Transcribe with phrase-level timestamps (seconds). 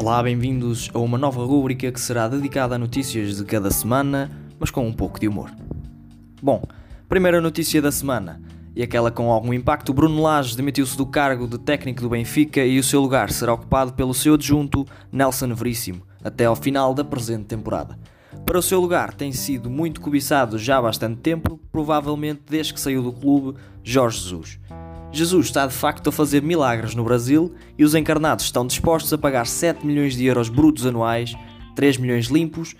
[0.00, 4.70] Olá, bem-vindos a uma nova rúbrica que será dedicada a notícias de cada semana, mas
[4.70, 5.50] com um pouco de humor.
[6.40, 6.62] Bom,
[7.08, 8.40] primeira notícia da semana,
[8.76, 12.78] e aquela com algum impacto, Bruno Lage demitiu-se do cargo de técnico do Benfica e
[12.78, 17.46] o seu lugar será ocupado pelo seu adjunto Nelson Veríssimo, até ao final da presente
[17.46, 17.98] temporada.
[18.46, 22.80] Para o seu lugar tem sido muito cobiçado já há bastante tempo, provavelmente desde que
[22.80, 24.60] saiu do clube, Jorge Jesus.
[25.10, 29.18] Jesus está de facto a fazer milagres no Brasil e os encarnados estão dispostos a
[29.18, 31.34] pagar 7 milhões de euros brutos anuais,
[31.74, 32.74] 3 milhões limpos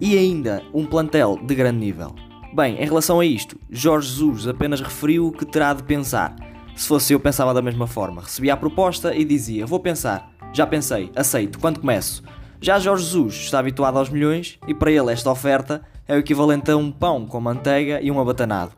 [0.00, 2.14] e ainda um plantel de grande nível.
[2.54, 6.34] Bem, em relação a isto, Jorge Jesus apenas referiu que terá de pensar.
[6.76, 8.22] Se fosse eu, pensava da mesma forma.
[8.22, 10.30] Recebia a proposta e dizia: Vou pensar.
[10.52, 12.22] Já pensei, aceito, quando começo?
[12.60, 16.70] Já Jorge Jesus está habituado aos milhões e para ele esta oferta é o equivalente
[16.70, 18.72] a um pão com manteiga e um abatanado.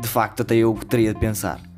[0.00, 1.71] De facto, até eu teria de pensar.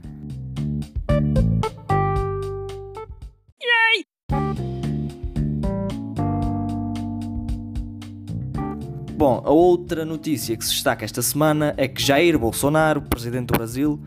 [9.17, 13.57] Bom, a outra notícia que se destaca esta semana é que Jair Bolsonaro, presidente do
[13.57, 14.01] Brasil,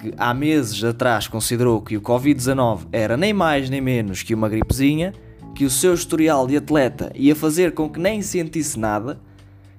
[0.00, 4.48] que há meses atrás considerou que o Covid-19 era nem mais nem menos que uma
[4.48, 5.14] gripezinha,
[5.54, 9.20] que o seu historial de atleta ia fazer com que nem sentisse nada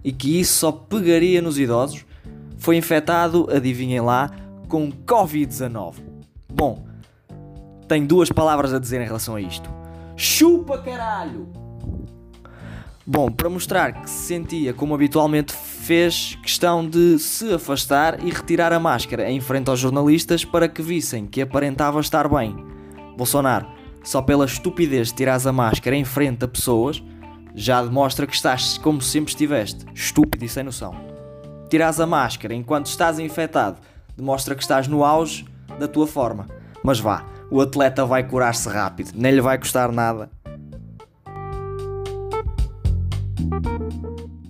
[0.02, 2.05] e que isso só pegaria nos idosos,
[2.57, 4.31] foi infectado, adivinhem lá,
[4.69, 5.95] com Covid-19.
[6.53, 6.85] Bom,
[7.85, 9.69] tenho duas palavras a dizer em relação a isto.
[10.16, 11.69] Chupa caralho!
[13.12, 18.72] Bom, para mostrar que se sentia como habitualmente fez questão de se afastar e retirar
[18.72, 22.56] a máscara em frente aos jornalistas para que vissem que aparentava estar bem.
[23.18, 23.66] Bolsonaro,
[24.04, 27.04] só pela estupidez de tirares a máscara em frente a pessoas,
[27.56, 30.94] já demonstra que estás como sempre estiveste, estúpido e sem noção.
[31.68, 33.80] Tirares a máscara enquanto estás infectado,
[34.16, 35.48] demonstra que estás no auge
[35.80, 36.46] da tua forma.
[36.84, 40.30] Mas vá, o atleta vai curar-se rápido, nem lhe vai custar nada.
[43.52, 44.49] Thank you.